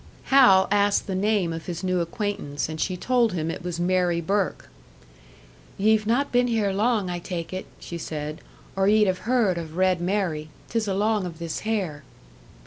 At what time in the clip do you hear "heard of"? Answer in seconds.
9.29-9.77